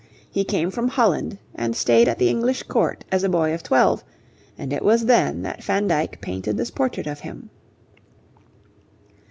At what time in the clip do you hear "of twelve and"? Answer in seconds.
3.53-4.73